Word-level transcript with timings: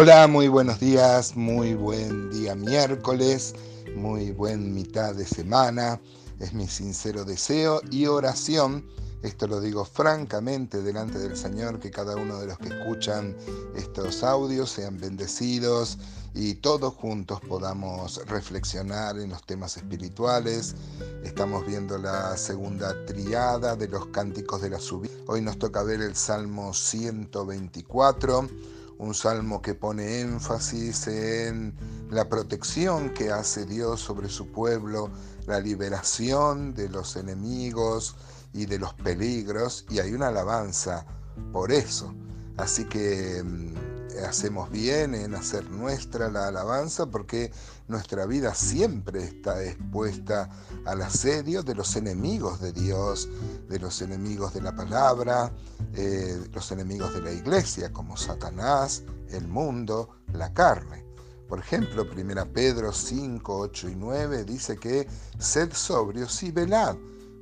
Hola, 0.00 0.28
muy 0.28 0.46
buenos 0.46 0.78
días, 0.78 1.34
muy 1.34 1.74
buen 1.74 2.30
día 2.30 2.54
miércoles, 2.54 3.56
muy 3.96 4.30
buen 4.30 4.72
mitad 4.72 5.12
de 5.12 5.26
semana. 5.26 6.00
Es 6.38 6.54
mi 6.54 6.68
sincero 6.68 7.24
deseo 7.24 7.80
y 7.90 8.06
oración, 8.06 8.86
esto 9.24 9.48
lo 9.48 9.60
digo 9.60 9.84
francamente 9.84 10.82
delante 10.82 11.18
del 11.18 11.36
Señor, 11.36 11.80
que 11.80 11.90
cada 11.90 12.14
uno 12.14 12.38
de 12.38 12.46
los 12.46 12.58
que 12.58 12.68
escuchan 12.68 13.36
estos 13.74 14.22
audios 14.22 14.70
sean 14.70 14.98
bendecidos 14.98 15.98
y 16.32 16.54
todos 16.54 16.94
juntos 16.94 17.40
podamos 17.40 18.24
reflexionar 18.26 19.18
en 19.18 19.30
los 19.30 19.42
temas 19.42 19.76
espirituales. 19.78 20.76
Estamos 21.24 21.66
viendo 21.66 21.98
la 21.98 22.36
segunda 22.36 22.94
triada 23.04 23.74
de 23.74 23.88
los 23.88 24.06
cánticos 24.06 24.62
de 24.62 24.70
la 24.70 24.78
subida. 24.78 25.12
Hoy 25.26 25.42
nos 25.42 25.58
toca 25.58 25.82
ver 25.82 26.00
el 26.02 26.14
Salmo 26.14 26.72
124 26.72 28.48
un 28.98 29.14
salmo 29.14 29.62
que 29.62 29.74
pone 29.74 30.20
énfasis 30.20 31.06
en 31.06 31.74
la 32.10 32.28
protección 32.28 33.10
que 33.14 33.30
hace 33.30 33.64
Dios 33.64 34.00
sobre 34.00 34.28
su 34.28 34.50
pueblo, 34.50 35.10
la 35.46 35.60
liberación 35.60 36.74
de 36.74 36.88
los 36.88 37.16
enemigos 37.16 38.16
y 38.52 38.66
de 38.66 38.78
los 38.78 38.94
peligros, 38.94 39.86
y 39.88 40.00
hay 40.00 40.12
una 40.12 40.28
alabanza 40.28 41.06
por 41.52 41.70
eso. 41.70 42.14
Así 42.56 42.84
que 42.86 43.42
mm, 43.44 43.87
hacemos 44.24 44.70
bien 44.70 45.14
en 45.14 45.34
hacer 45.34 45.70
nuestra 45.70 46.30
la 46.30 46.48
alabanza 46.48 47.06
porque 47.06 47.52
nuestra 47.88 48.26
vida 48.26 48.54
siempre 48.54 49.24
está 49.24 49.62
expuesta 49.64 50.48
al 50.84 51.02
asedio 51.02 51.62
de 51.62 51.74
los 51.74 51.96
enemigos 51.96 52.60
de 52.60 52.72
Dios, 52.72 53.28
de 53.68 53.78
los 53.78 54.02
enemigos 54.02 54.54
de 54.54 54.62
la 54.62 54.74
palabra, 54.74 55.52
eh, 55.94 56.38
los 56.52 56.70
enemigos 56.72 57.14
de 57.14 57.22
la 57.22 57.32
iglesia 57.32 57.92
como 57.92 58.16
Satanás, 58.16 59.02
el 59.30 59.48
mundo, 59.48 60.10
la 60.32 60.52
carne. 60.52 61.04
Por 61.48 61.60
ejemplo, 61.60 62.06
1 62.10 62.52
Pedro 62.52 62.92
5, 62.92 63.58
8 63.58 63.88
y 63.88 63.94
9 63.96 64.44
dice 64.44 64.76
que 64.76 65.08
sed 65.38 65.72
sobrios 65.72 66.42
y 66.42 66.50
velad 66.50 66.96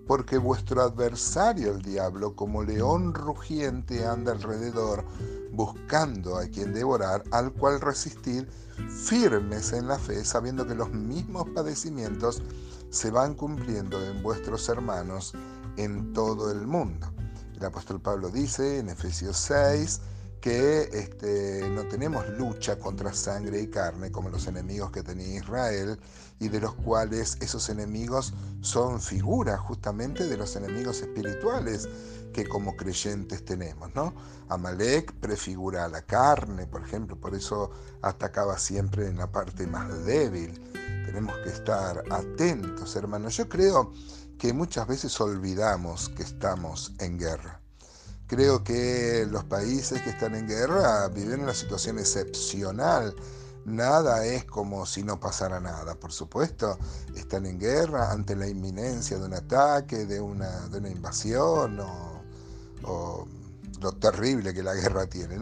porque 0.07 0.39
vuestro 0.39 0.83
adversario 0.83 1.73
el 1.73 1.83
diablo, 1.83 2.35
como 2.35 2.62
león 2.62 3.12
rugiente, 3.12 4.07
anda 4.07 4.33
alrededor, 4.33 5.05
buscando 5.53 6.37
a 6.37 6.47
quien 6.47 6.73
devorar, 6.73 7.25
al 7.33 7.53
cual 7.53 7.81
resistir, 7.81 8.49
firmes 8.89 9.73
en 9.73 9.89
la 9.89 9.99
fe, 9.99 10.25
sabiendo 10.25 10.67
que 10.67 10.75
los 10.75 10.91
mismos 10.91 11.49
padecimientos 11.55 12.43
se 12.91 13.11
van 13.11 13.34
cumpliendo 13.34 14.05
en 14.05 14.23
vuestros 14.23 14.69
hermanos 14.69 15.34
en 15.77 16.12
todo 16.12 16.51
el 16.51 16.67
mundo. 16.67 17.09
El 17.57 17.65
apóstol 17.65 18.01
Pablo 18.01 18.29
dice 18.29 18.79
en 18.79 18.91
Efesios 18.91 19.37
6, 19.39 20.01
que 20.47 20.89
este, 20.93 21.69
no 21.71 21.89
tenemos 21.89 22.29
lucha 22.39 22.79
contra 22.79 23.13
sangre 23.13 23.63
y 23.63 23.67
carne 23.67 24.13
como 24.13 24.29
los 24.29 24.47
enemigos 24.47 24.93
que 24.93 25.03
tenía 25.03 25.39
Israel 25.39 25.99
y 26.39 26.47
de 26.47 26.61
los 26.61 26.73
cuales 26.75 27.37
esos 27.41 27.69
enemigos 27.69 28.33
son 28.61 29.01
figuras 29.01 29.59
justamente 29.59 30.29
de 30.29 30.37
los 30.37 30.55
enemigos 30.55 31.01
espirituales 31.01 31.89
que 32.33 32.47
como 32.47 32.77
creyentes 32.77 33.45
tenemos, 33.45 33.93
¿no? 33.97 34.15
Amalek 34.49 35.15
prefigura 35.15 35.85
a 35.85 35.89
la 35.89 36.03
carne, 36.03 36.69
por 36.69 36.83
ejemplo, 36.83 37.21
por 37.21 37.35
eso 37.35 37.73
atacaba 38.03 38.57
siempre 38.57 39.09
en 39.09 39.17
la 39.17 39.33
parte 39.33 39.67
más 39.67 40.05
débil. 40.05 40.63
Tenemos 41.07 41.37
que 41.39 41.49
estar 41.49 42.05
atentos, 42.09 42.95
hermanos. 42.95 43.37
Yo 43.37 43.49
creo 43.49 43.93
que 44.39 44.53
muchas 44.53 44.87
veces 44.87 45.21
olvidamos 45.21 46.09
que 46.11 46.23
estamos 46.23 46.93
en 47.01 47.19
guerra. 47.19 47.66
Creo 48.27 48.65
que 48.65 49.25
los 49.31 49.45
países 49.45 50.03
que 50.03 50.11
están 50.11 50.35
en 50.35 50.49
guerra 50.49 51.09
viven 51.09 51.43
una 51.43 51.55
situación 51.55 51.99
excepcional. 52.00 53.15
Nada 53.65 54.25
es 54.27 54.45
como 54.45 54.84
si 54.84 55.05
no 55.05 55.21
pasara 55.21 55.61
nada, 55.61 55.95
por 55.95 56.12
supuesto. 56.12 56.77
Están 57.15 57.47
en 57.47 57.61
guerra 57.61 58.11
ante 58.11 58.34
la 58.34 58.49
inminencia 58.49 59.19
de 59.19 59.27
un 59.27 59.34
ataque, 59.34 60.06
de 60.06 60.21
una, 60.21 60.69
invasión 60.89 61.78
o, 61.81 63.27
lo 63.81 63.93
terrible 63.93 64.55
que 64.55 64.62
la 64.62 64.75
guerra 64.75 65.06
tiene. 65.06 65.39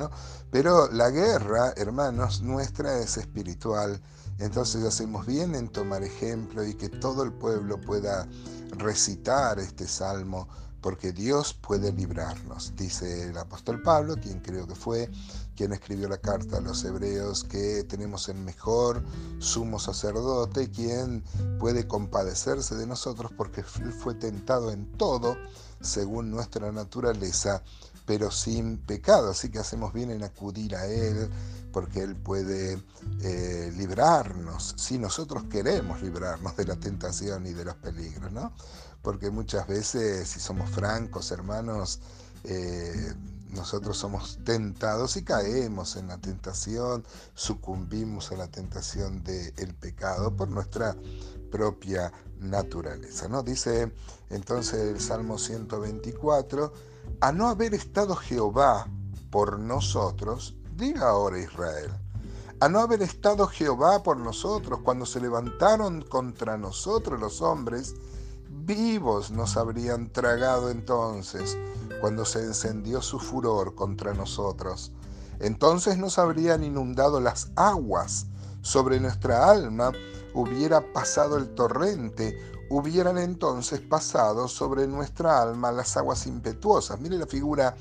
Pero 0.50 0.90
la 0.90 1.08
guerra, 1.08 1.72
hermanos, 1.76 2.42
nuestra 2.42 2.98
es 2.98 3.16
espiritual. 3.16 4.00
Entonces 4.38 4.84
hacemos 4.84 5.26
bien 5.26 5.54
en 5.54 5.68
tomar 5.68 6.02
ejemplo 6.02 6.64
y 6.66 6.74
que 6.74 6.88
todo 6.88 7.22
el 7.22 7.32
pueblo 7.32 7.80
pueda 7.80 8.28
recitar 8.76 9.58
este 9.58 9.86
salmo 9.86 10.48
porque 10.84 11.14
Dios 11.14 11.54
puede 11.54 11.92
librarnos. 11.92 12.76
Dice 12.76 13.30
el 13.30 13.38
apóstol 13.38 13.80
Pablo, 13.80 14.16
quien 14.16 14.40
creo 14.40 14.66
que 14.66 14.74
fue 14.74 15.10
quien 15.56 15.72
escribió 15.72 16.10
la 16.10 16.18
carta 16.18 16.58
a 16.58 16.60
los 16.60 16.84
hebreos, 16.84 17.42
que 17.42 17.84
tenemos 17.84 18.28
el 18.28 18.36
mejor 18.36 19.02
sumo 19.38 19.78
sacerdote, 19.78 20.70
quien 20.70 21.24
puede 21.58 21.88
compadecerse 21.88 22.74
de 22.74 22.86
nosotros 22.86 23.32
porque 23.34 23.62
fue 23.62 24.14
tentado 24.14 24.72
en 24.72 24.92
todo 24.98 25.38
según 25.80 26.30
nuestra 26.30 26.70
naturaleza, 26.70 27.62
pero 28.06 28.30
sin 28.30 28.78
pecado. 28.78 29.30
Así 29.30 29.50
que 29.50 29.58
hacemos 29.58 29.92
bien 29.92 30.10
en 30.10 30.22
acudir 30.22 30.76
a 30.76 30.86
Él 30.86 31.30
porque 31.72 32.02
Él 32.02 32.14
puede 32.14 32.80
eh, 33.22 33.72
librarnos, 33.76 34.74
si 34.78 34.96
nosotros 34.96 35.44
queremos 35.50 36.02
librarnos 36.02 36.56
de 36.56 36.66
la 36.66 36.76
tentación 36.76 37.46
y 37.46 37.52
de 37.52 37.64
los 37.64 37.74
peligros, 37.74 38.30
¿no? 38.30 38.52
porque 39.04 39.30
muchas 39.30 39.66
veces, 39.66 40.28
si 40.28 40.40
somos 40.40 40.70
francos, 40.70 41.30
hermanos, 41.30 42.00
eh, 42.44 43.12
nosotros 43.50 43.98
somos 43.98 44.38
tentados 44.44 45.16
y 45.16 45.22
caemos 45.22 45.96
en 45.96 46.08
la 46.08 46.18
tentación, 46.18 47.04
sucumbimos 47.34 48.32
a 48.32 48.36
la 48.36 48.48
tentación 48.48 49.22
del 49.22 49.74
pecado 49.74 50.34
por 50.34 50.48
nuestra 50.48 50.96
propia 51.50 52.12
naturaleza. 52.40 53.28
¿no? 53.28 53.42
Dice 53.42 53.92
entonces 54.30 54.80
el 54.80 55.00
Salmo 55.00 55.38
124, 55.38 56.72
a 57.20 57.32
no 57.32 57.48
haber 57.48 57.74
estado 57.74 58.16
Jehová 58.16 58.86
por 59.30 59.58
nosotros, 59.58 60.56
diga 60.76 61.08
ahora 61.08 61.38
Israel, 61.38 61.90
a 62.60 62.68
no 62.68 62.80
haber 62.80 63.02
estado 63.02 63.46
Jehová 63.46 64.02
por 64.02 64.16
nosotros 64.16 64.80
cuando 64.82 65.06
se 65.06 65.20
levantaron 65.20 66.02
contra 66.02 66.56
nosotros 66.56 67.20
los 67.20 67.42
hombres, 67.42 67.94
vivos 68.48 69.30
nos 69.30 69.56
habrían 69.56 70.10
tragado 70.12 70.70
entonces 70.70 71.58
cuando 72.00 72.24
se 72.24 72.40
encendió 72.40 73.02
su 73.02 73.18
furor 73.18 73.74
contra 73.74 74.14
nosotros. 74.14 74.92
Entonces 75.40 75.98
nos 75.98 76.18
habrían 76.18 76.62
inundado 76.64 77.20
las 77.20 77.50
aguas 77.56 78.26
sobre 78.62 79.00
nuestra 79.00 79.50
alma, 79.50 79.92
hubiera 80.32 80.92
pasado 80.92 81.36
el 81.36 81.54
torrente, 81.54 82.38
hubieran 82.70 83.18
entonces 83.18 83.80
pasado 83.80 84.48
sobre 84.48 84.86
nuestra 84.86 85.42
alma 85.42 85.72
las 85.72 85.96
aguas 85.96 86.26
impetuosas. 86.26 87.00
Mire 87.00 87.18
la 87.18 87.26
figura 87.26 87.74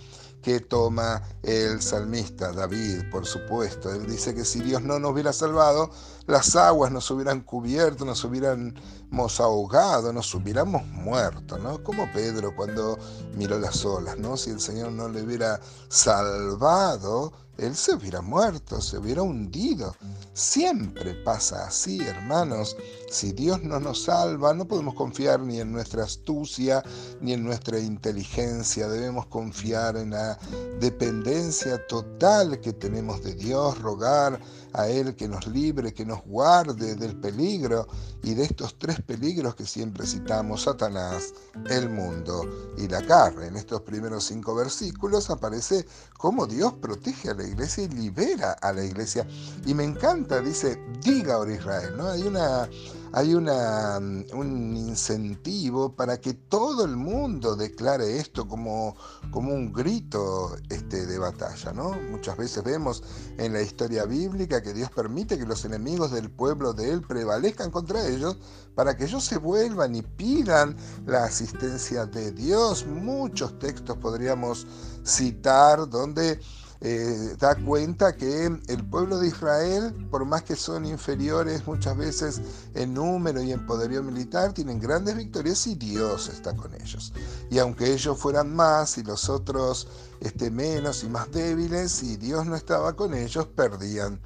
que 0.44 0.60
toma 0.60 1.24
el 1.42 1.82
salmista 1.82 2.52
David, 2.52 3.10
por 3.10 3.26
supuesto. 3.26 3.90
Él 3.92 4.06
dice 4.06 4.36
que 4.36 4.44
si 4.44 4.60
Dios 4.60 4.84
no 4.84 5.00
nos 5.00 5.12
hubiera 5.12 5.32
salvado, 5.32 5.90
las 6.28 6.56
aguas 6.58 6.92
nos 6.92 7.10
hubieran 7.12 7.42
cubierto, 7.42 8.04
nos 8.04 8.24
hubiéramos 8.26 9.40
ahogado, 9.40 10.12
nos 10.12 10.36
hubiéramos 10.36 10.86
muerto, 10.88 11.58
¿no? 11.58 11.82
Como 11.82 12.12
Pedro 12.12 12.54
cuando 12.56 13.00
miró 13.36 13.58
las 13.58 13.86
olas, 13.86 14.18
¿no? 14.18 14.36
Si 14.36 14.50
el 14.50 14.60
Señor 14.60 14.92
no 14.92 15.08
le 15.08 15.22
hubiera 15.22 15.62
salvado, 15.88 17.32
él 17.58 17.76
se 17.76 17.94
hubiera 17.94 18.22
muerto, 18.22 18.82
se 18.82 18.98
hubiera 18.98 19.22
hundido. 19.22 19.96
Siempre 20.34 21.14
pasa 21.24 21.68
así, 21.68 22.02
hermanos. 22.02 22.76
Si 23.14 23.32
Dios 23.32 23.62
no 23.62 23.80
nos 23.80 24.06
salva, 24.06 24.56
no 24.56 24.66
podemos 24.68 24.96
confiar 24.96 25.40
ni 25.40 25.60
en 25.60 25.72
nuestra 25.72 26.04
astucia 26.04 26.84
ni 27.22 27.34
en 27.34 27.44
nuestra 27.44 27.78
inteligencia. 27.78 28.88
Debemos 28.88 29.28
confiar 29.28 29.98
en 29.98 30.10
la 30.10 30.40
dependencia 30.80 31.86
total 31.86 32.60
que 32.60 32.74
tenemos 32.74 33.24
de 33.24 33.36
Dios, 33.36 33.80
rogar 33.80 34.40
a 34.74 34.88
Él 34.88 35.16
que 35.16 35.28
nos 35.28 35.46
libre, 35.46 35.94
que 35.94 36.08
nos 36.08 36.24
guarde 36.24 36.96
del 36.96 37.16
peligro 37.16 37.88
y 38.24 38.34
de 38.34 38.46
estos 38.46 38.80
tres 38.80 39.00
peligros 39.02 39.54
que 39.54 39.68
siempre 39.68 40.08
citamos, 40.08 40.64
Satanás, 40.64 41.36
el 41.70 41.92
mundo 41.92 42.74
y 42.80 42.88
la 42.88 43.06
carne. 43.06 43.46
En 43.46 43.58
estos 43.58 43.82
primeros 43.82 44.24
cinco 44.24 44.56
versículos 44.56 45.30
aparece 45.30 45.86
cómo 46.18 46.48
Dios 46.48 46.74
protege 46.82 47.30
a 47.30 47.36
la 47.36 47.44
iglesia 47.44 47.84
y 47.84 47.90
libera 47.90 48.54
a 48.54 48.74
la 48.74 48.84
iglesia. 48.84 49.28
Y 49.68 49.76
me 49.76 49.84
encanta, 49.84 50.42
dice, 50.42 50.82
diga 51.04 51.36
ahora 51.36 51.54
Israel, 51.54 51.94
¿no? 51.96 52.08
Hay 52.08 52.24
una 52.24 52.68
hay 53.14 53.36
una, 53.36 54.00
mm, 54.00 54.26
un 54.34 54.76
incentivo 54.76 55.96
para 55.96 56.20
que 56.20 56.34
todo 56.34 56.84
el 56.84 56.98
mundo 56.98 57.56
declare 57.56 58.18
esto 58.18 58.48
como, 58.48 58.96
como 59.32 59.54
un 59.54 59.72
grito 59.72 60.56
este, 60.70 61.06
de 61.06 61.20
batalla. 61.20 61.74
¿no? 61.74 61.92
Muchas 62.10 62.36
veces 62.38 62.64
vemos 62.64 63.04
en 63.38 63.54
la 63.54 63.62
historia 63.62 64.06
bíblica 64.06 64.64
que 64.64 64.74
Dios 64.74 64.90
permite 64.90 65.38
que 65.38 65.46
los 65.46 65.64
enemigos 65.64 66.12
del 66.12 66.32
pueblo 66.32 66.74
de 66.74 66.90
Él 66.90 67.02
prevalezcan 67.02 67.70
contra 67.70 68.08
ellos 68.08 68.38
para 68.74 68.98
que 68.98 69.06
ellos 69.06 69.24
se 69.24 69.38
vuelvan 69.38 69.96
y 69.96 70.02
pidan 70.02 70.76
la 71.06 71.26
asistencia 71.26 72.08
de 72.08 72.32
Dios. 72.32 72.88
Muchos 72.88 73.60
textos 73.60 73.96
podríamos 73.98 74.66
citar 75.06 75.88
donde 75.88 76.40
eh, 76.86 77.38
da 77.40 77.56
cuenta 77.56 78.18
que 78.18 78.46
el 78.46 78.86
pueblo 78.90 79.18
de 79.18 79.30
Israel, 79.30 79.94
por 80.12 80.26
más 80.26 80.44
que 80.44 80.58
son 80.58 80.86
inferiores 80.86 81.66
muchas 81.66 81.96
veces 81.96 82.42
en 82.76 82.94
número 82.94 83.42
y 83.42 83.54
en 83.54 83.66
poderío 83.66 84.04
militar, 84.04 84.52
tienen 84.54 84.82
grandes 84.82 85.16
victorias 85.16 85.66
y 85.66 85.76
Dios 85.76 86.28
está 86.28 86.54
con 86.54 86.74
ellos. 86.76 87.14
Y 87.50 87.60
aunque 87.60 87.94
ellos 87.94 88.20
fueran 88.20 88.54
más 88.54 88.98
y 88.98 89.04
los 89.04 89.30
otros 89.30 89.88
este, 90.20 90.52
menos 90.52 91.06
y 91.06 91.08
más 91.08 91.32
débiles, 91.32 92.04
y 92.04 92.18
Dios 92.18 92.46
no 92.46 92.56
estaba 92.56 92.94
con 92.98 93.14
ellos, 93.14 93.48
perdían 93.48 94.20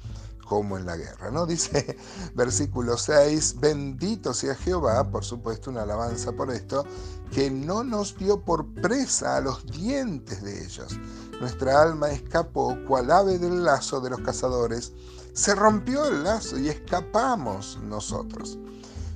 como 0.48 0.78
en 0.78 0.86
la 0.86 0.96
guerra, 0.96 1.30
¿no? 1.30 1.46
Dice 1.46 1.96
versículo 2.34 2.96
6, 2.96 3.60
bendito 3.60 4.34
sea 4.34 4.56
Jehová, 4.56 5.08
por 5.08 5.24
supuesto 5.24 5.70
una 5.70 5.82
alabanza 5.82 6.32
por 6.32 6.50
esto, 6.50 6.84
que 7.30 7.50
no 7.52 7.84
nos 7.84 8.16
dio 8.16 8.40
por 8.44 8.66
presa 8.74 9.36
a 9.36 9.40
los 9.40 9.64
dientes 9.66 10.42
de 10.42 10.64
ellos. 10.64 10.98
Nuestra 11.40 11.82
alma 11.82 12.10
escapó 12.10 12.76
cual 12.86 13.10
ave 13.10 13.38
del 13.38 13.64
lazo 13.64 14.00
de 14.00 14.10
los 14.10 14.20
cazadores. 14.20 14.92
Se 15.32 15.54
rompió 15.54 16.04
el 16.06 16.24
lazo 16.24 16.58
y 16.58 16.68
escapamos 16.68 17.78
nosotros. 17.82 18.58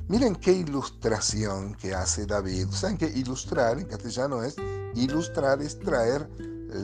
Miren 0.09 0.37
qué 0.37 0.53
ilustración 0.53 1.75
que 1.75 1.95
hace 1.95 2.27
David. 2.27 2.69
Saben 2.71 2.99
que 2.99 3.07
ilustrar 3.07 3.79
en 3.79 3.87
castellano 3.87 4.43
es 4.43 4.57
ilustrar, 4.95 5.63
es 5.63 5.79
traer 5.81 6.29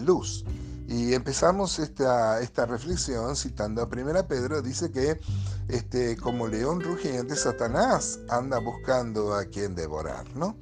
luz. 0.05 0.45
Y 0.89 1.13
empezamos 1.13 1.79
esta, 1.79 2.41
esta 2.41 2.65
reflexión 2.65 3.37
citando 3.37 3.83
a 3.83 3.89
Primera 3.89 4.27
Pedro, 4.27 4.63
dice 4.63 4.91
que 4.91 5.21
este, 5.69 6.17
como 6.17 6.49
león 6.49 6.81
rugiente, 6.81 7.37
Satanás 7.37 8.21
anda 8.31 8.59
buscando 8.59 9.35
a 9.35 9.45
quien 9.45 9.75
devorar, 9.75 10.25
¿no? 10.35 10.57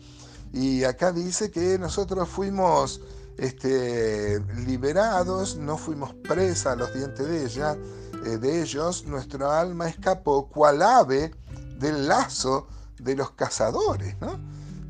Y 0.52 0.82
acá 0.82 1.12
dice 1.12 1.50
que 1.50 1.78
nosotros 1.78 2.28
fuimos 2.28 3.00
este, 3.38 4.40
liberados, 4.66 5.56
no 5.56 5.76
fuimos 5.76 6.14
presa 6.14 6.72
a 6.72 6.76
los 6.76 6.92
dientes 6.94 7.26
de, 7.26 7.44
ella, 7.44 7.76
eh, 8.24 8.38
de 8.38 8.62
ellos, 8.62 9.04
nuestra 9.06 9.60
alma 9.60 9.88
escapó 9.88 10.48
cual 10.48 10.82
ave 10.82 11.32
del 11.78 12.08
lazo 12.08 12.66
de 12.98 13.14
los 13.14 13.32
cazadores, 13.32 14.16
¿no? 14.20 14.38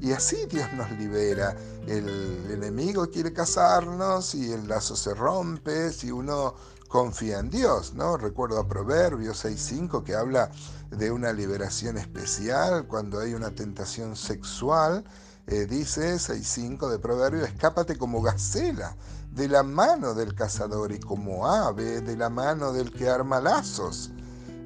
Y 0.01 0.13
así 0.13 0.37
Dios 0.47 0.73
nos 0.75 0.91
libera. 0.93 1.57
El 1.87 2.51
enemigo 2.51 3.11
quiere 3.11 3.33
cazarnos 3.33 4.35
y 4.35 4.53
el 4.53 4.69
lazo 4.69 4.95
se 4.95 5.15
rompe 5.15 5.91
si 5.91 6.11
uno 6.11 6.55
confía 6.89 7.39
en 7.39 7.51
Dios, 7.51 7.95
¿no? 7.95 8.17
Recuerdo 8.17 8.59
a 8.59 8.69
Proverbios 8.69 9.45
6.5 9.45 10.05
que 10.05 10.15
habla 10.15 10.51
de 10.91 11.11
una 11.11 11.33
liberación 11.33 11.99
especial 11.99 12.87
cuando 12.87 13.21
hay 13.21 13.35
una 13.35 13.51
tentación 13.51 14.17
sexual. 14.17 15.05
Eh, 15.49 15.67
dice 15.67 16.17
6.5 16.17 16.91
de 16.91 16.99
Proverbios, 16.99 17.49
escápate 17.49 17.97
como 17.97 18.21
gacela 18.21 18.97
de 19.31 19.49
la 19.49 19.63
mano 19.63 20.15
del 20.15 20.35
cazador 20.35 20.91
y 20.91 20.99
como 20.99 21.47
ave 21.47 22.01
de 22.01 22.17
la 22.17 22.29
mano 22.29 22.73
del 22.73 22.93
que 22.93 23.09
arma 23.09 23.41
lazos. 23.41 24.11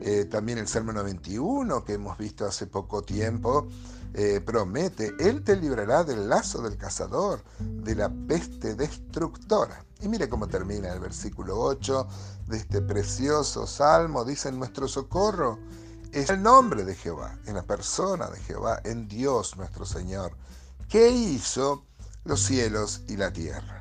Eh, 0.00 0.24
también 0.24 0.56
el 0.56 0.66
Salmo 0.66 0.92
91 0.92 1.84
que 1.84 1.94
hemos 1.94 2.16
visto 2.16 2.46
hace 2.46 2.66
poco 2.66 3.02
tiempo 3.02 3.68
eh, 4.14 4.40
promete, 4.40 5.14
Él 5.20 5.44
te 5.44 5.54
librará 5.54 6.02
del 6.02 6.28
lazo 6.28 6.62
del 6.62 6.76
cazador, 6.76 7.44
de 7.58 7.94
la 7.94 8.08
peste 8.08 8.74
destructora. 8.74 9.84
Y 10.00 10.08
mire 10.08 10.28
cómo 10.28 10.48
termina 10.48 10.92
el 10.92 11.00
versículo 11.00 11.60
8 11.60 12.08
de 12.48 12.56
este 12.56 12.80
precioso 12.80 13.66
salmo. 13.66 14.24
Dice, 14.24 14.50
nuestro 14.50 14.88
socorro 14.88 15.58
es 16.10 16.30
el 16.30 16.42
nombre 16.42 16.84
de 16.84 16.96
Jehová, 16.96 17.38
en 17.46 17.54
la 17.54 17.62
persona 17.62 18.28
de 18.30 18.40
Jehová, 18.40 18.80
en 18.84 19.06
Dios 19.06 19.56
nuestro 19.56 19.84
Señor, 19.84 20.32
que 20.90 21.08
hizo 21.08 21.84
los 22.24 22.42
cielos 22.42 23.02
y 23.08 23.16
la 23.16 23.32
tierra. 23.32 23.80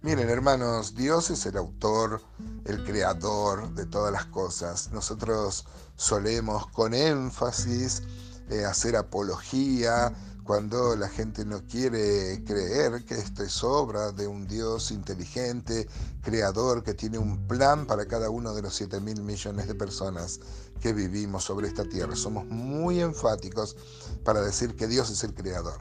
Miren 0.00 0.30
hermanos, 0.30 0.94
Dios 0.94 1.30
es 1.30 1.44
el 1.44 1.58
autor, 1.58 2.22
el 2.64 2.82
creador 2.82 3.74
de 3.74 3.84
todas 3.84 4.10
las 4.10 4.24
cosas. 4.26 4.90
Nosotros 4.90 5.66
solemos 5.96 6.66
con 6.68 6.94
énfasis 6.94 8.02
eh, 8.48 8.64
hacer 8.64 8.96
apología, 8.96 10.14
cuando 10.44 10.94
la 10.94 11.08
gente 11.08 11.44
no 11.44 11.60
quiere 11.66 12.42
creer 12.44 13.04
que 13.04 13.16
esto 13.16 13.42
es 13.42 13.64
obra 13.64 14.12
de 14.12 14.28
un 14.28 14.46
Dios 14.46 14.92
inteligente, 14.92 15.88
creador, 16.22 16.84
que 16.84 16.94
tiene 16.94 17.18
un 17.18 17.48
plan 17.48 17.84
para 17.84 18.06
cada 18.06 18.30
uno 18.30 18.54
de 18.54 18.62
los 18.62 18.74
7 18.76 19.00
mil 19.00 19.22
millones 19.22 19.66
de 19.66 19.74
personas 19.74 20.38
que 20.80 20.92
vivimos 20.92 21.42
sobre 21.42 21.66
esta 21.66 21.84
tierra. 21.84 22.14
Somos 22.14 22.46
muy 22.46 23.00
enfáticos 23.00 23.76
para 24.24 24.40
decir 24.40 24.76
que 24.76 24.86
Dios 24.86 25.10
es 25.10 25.24
el 25.24 25.34
creador, 25.34 25.80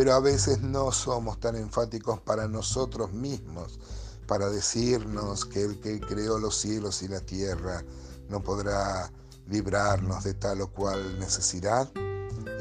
pero 0.00 0.14
a 0.14 0.20
veces 0.20 0.62
no 0.62 0.92
somos 0.92 1.38
tan 1.40 1.56
enfáticos 1.56 2.18
para 2.22 2.48
nosotros 2.48 3.12
mismos, 3.12 3.78
para 4.26 4.48
decirnos 4.48 5.44
que 5.44 5.62
el 5.62 5.78
que 5.78 6.00
creó 6.00 6.38
los 6.38 6.56
cielos 6.56 7.02
y 7.02 7.08
la 7.08 7.20
tierra 7.20 7.84
no 8.30 8.42
podrá 8.42 9.12
librarnos 9.46 10.24
de 10.24 10.32
tal 10.32 10.62
o 10.62 10.68
cual 10.68 11.18
necesidad, 11.18 11.86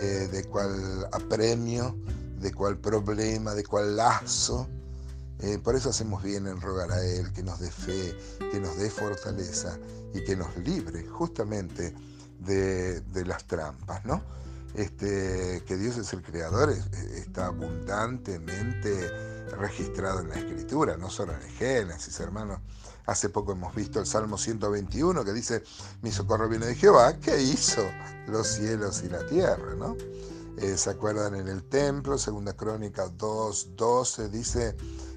eh, 0.01 0.27
de 0.30 0.44
cual 0.50 1.07
apremio, 1.13 1.95
de 2.41 2.53
cual 2.53 2.77
problema, 2.77 3.53
de 3.53 3.63
cual 3.63 3.95
lazo. 3.95 4.68
Eh, 5.39 5.59
por 5.63 5.77
eso 5.77 5.91
hacemos 5.91 6.21
bien 6.21 6.45
en 6.45 6.59
rogar 6.59 6.91
a 6.91 7.01
Él 7.06 7.31
que 7.31 7.41
nos 7.41 7.57
dé 7.62 7.71
fe, 7.71 8.18
que 8.51 8.59
nos 8.59 8.75
dé 8.75 8.89
fortaleza 8.89 9.80
y 10.13 10.25
que 10.25 10.36
nos 10.36 10.57
libre 10.57 11.06
justamente 11.07 11.95
de, 12.38 13.01
las 13.25 13.47
trampas, 13.47 14.03
¿no? 14.03 14.21
Este, 14.75 15.63
que 15.66 15.77
Dios 15.77 15.98
es 15.98 16.13
el 16.13 16.21
creador 16.21 16.69
está 16.69 17.48
abundantemente 17.48 19.10
registrado 19.57 20.19
en 20.19 20.30
la 20.30 20.36
Escritura, 20.36 20.95
no 20.98 21.10
solo 21.10 21.33
en 21.33 21.42
el 21.42 21.50
Génesis, 21.50 22.19
hermano. 22.19 22.62
Hace 23.06 23.30
poco 23.30 23.54
hemos 23.54 23.74
visto 23.74 24.00
el 24.00 24.06
Salmo 24.06 24.38
121 24.38 25.25
que 25.25 25.33
dice, 25.33 25.63
mi 26.01 26.12
socorro 26.12 26.48
viene 26.48 26.68
de 26.68 26.75
Jehová, 26.75 27.18
que 27.18 27.42
hizo 27.42 27.81
los 28.27 28.48
cielos 28.48 29.01
y 29.04 29.10
la 29.10 29.25
tierra, 29.25 29.74
¿no? 29.75 29.98
Eh, 30.57 30.77
¿Se 30.77 30.92
acuerdan 30.92 31.36
en 31.36 31.48
el 31.48 31.63
templo? 31.63 32.18
Segunda 32.18 32.54
Crónica 32.54 33.07
2.12 33.07 34.30
dice 34.30 34.75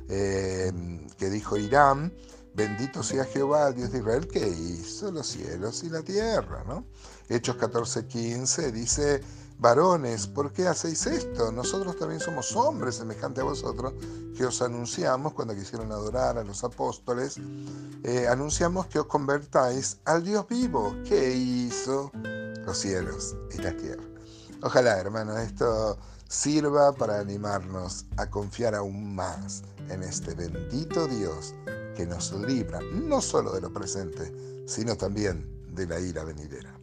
eh, 0.08 0.72
que 1.18 1.28
dijo 1.28 1.56
Irán, 1.56 2.12
bendito 2.54 3.02
sea 3.02 3.24
Jehová, 3.24 3.72
Dios 3.72 3.92
de 3.92 3.98
Israel, 3.98 4.26
que 4.28 4.46
hizo 4.46 5.10
los 5.10 5.26
cielos 5.26 5.82
y 5.84 5.90
la 5.90 6.02
tierra, 6.02 6.64
¿no? 6.66 6.86
Hechos 7.28 7.56
14.15 7.56 8.70
dice, 8.72 9.22
varones, 9.62 10.26
¿por 10.26 10.52
qué 10.52 10.66
hacéis 10.66 11.06
esto? 11.06 11.52
Nosotros 11.52 11.96
también 11.96 12.20
somos 12.20 12.54
hombres 12.56 12.96
semejantes 12.96 13.42
a 13.42 13.46
vosotros, 13.46 13.94
que 14.36 14.44
os 14.44 14.60
anunciamos 14.60 15.34
cuando 15.34 15.54
quisieron 15.54 15.92
adorar 15.92 16.36
a 16.36 16.42
los 16.42 16.64
apóstoles, 16.64 17.36
eh, 18.02 18.26
anunciamos 18.28 18.86
que 18.88 18.98
os 18.98 19.06
convertáis 19.06 19.98
al 20.04 20.24
Dios 20.24 20.46
vivo, 20.48 20.96
que 21.08 21.32
hizo 21.32 22.10
los 22.66 22.76
cielos 22.76 23.36
y 23.56 23.62
la 23.62 23.74
tierra. 23.76 24.02
Ojalá, 24.62 24.98
hermano, 24.98 25.38
esto 25.38 25.96
sirva 26.28 26.92
para 26.92 27.20
animarnos 27.20 28.06
a 28.16 28.28
confiar 28.28 28.74
aún 28.74 29.14
más 29.14 29.62
en 29.88 30.02
este 30.02 30.34
bendito 30.34 31.06
Dios 31.06 31.54
que 31.96 32.04
nos 32.04 32.32
libra 32.32 32.80
no 32.92 33.20
solo 33.20 33.52
de 33.52 33.60
lo 33.60 33.72
presente, 33.72 34.64
sino 34.66 34.96
también 34.96 35.48
de 35.72 35.86
la 35.86 36.00
ira 36.00 36.24
venidera. 36.24 36.81